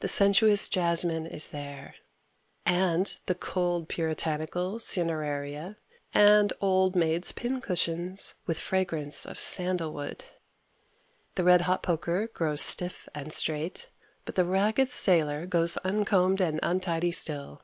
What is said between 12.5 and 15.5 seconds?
stiff and straight, but the ragged sailor